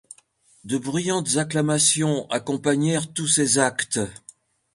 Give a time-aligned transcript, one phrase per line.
[0.63, 3.99] De bruyantes acclamations accompagnèrent tous ces actes.